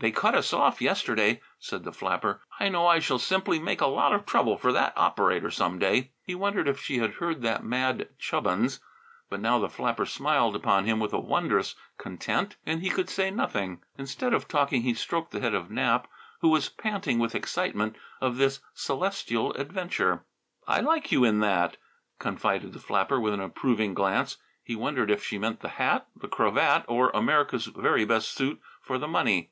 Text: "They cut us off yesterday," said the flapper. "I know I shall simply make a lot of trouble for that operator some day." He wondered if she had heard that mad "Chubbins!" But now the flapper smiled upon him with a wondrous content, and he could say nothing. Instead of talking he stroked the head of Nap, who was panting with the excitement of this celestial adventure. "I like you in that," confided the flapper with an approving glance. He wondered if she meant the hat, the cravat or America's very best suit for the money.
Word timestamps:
"They 0.00 0.12
cut 0.12 0.36
us 0.36 0.52
off 0.52 0.80
yesterday," 0.80 1.40
said 1.58 1.82
the 1.82 1.90
flapper. 1.90 2.40
"I 2.60 2.68
know 2.68 2.86
I 2.86 3.00
shall 3.00 3.18
simply 3.18 3.58
make 3.58 3.80
a 3.80 3.88
lot 3.88 4.12
of 4.14 4.24
trouble 4.24 4.56
for 4.56 4.70
that 4.72 4.92
operator 4.96 5.50
some 5.50 5.80
day." 5.80 6.12
He 6.22 6.36
wondered 6.36 6.68
if 6.68 6.78
she 6.80 6.98
had 6.98 7.14
heard 7.14 7.42
that 7.42 7.64
mad 7.64 8.08
"Chubbins!" 8.16 8.78
But 9.28 9.40
now 9.40 9.58
the 9.58 9.68
flapper 9.68 10.06
smiled 10.06 10.54
upon 10.54 10.84
him 10.84 11.00
with 11.00 11.12
a 11.12 11.18
wondrous 11.18 11.74
content, 11.96 12.54
and 12.64 12.80
he 12.80 12.90
could 12.90 13.10
say 13.10 13.32
nothing. 13.32 13.82
Instead 13.96 14.34
of 14.34 14.46
talking 14.46 14.82
he 14.82 14.94
stroked 14.94 15.32
the 15.32 15.40
head 15.40 15.52
of 15.52 15.68
Nap, 15.68 16.06
who 16.42 16.48
was 16.48 16.68
panting 16.68 17.18
with 17.18 17.32
the 17.32 17.38
excitement 17.38 17.96
of 18.20 18.36
this 18.36 18.60
celestial 18.74 19.52
adventure. 19.54 20.22
"I 20.68 20.78
like 20.78 21.10
you 21.10 21.24
in 21.24 21.40
that," 21.40 21.76
confided 22.20 22.72
the 22.72 22.78
flapper 22.78 23.18
with 23.18 23.34
an 23.34 23.40
approving 23.40 23.94
glance. 23.94 24.36
He 24.62 24.76
wondered 24.76 25.10
if 25.10 25.24
she 25.24 25.38
meant 25.38 25.58
the 25.58 25.70
hat, 25.70 26.06
the 26.14 26.28
cravat 26.28 26.84
or 26.86 27.10
America's 27.10 27.66
very 27.66 28.04
best 28.04 28.28
suit 28.30 28.60
for 28.80 28.96
the 28.96 29.08
money. 29.08 29.50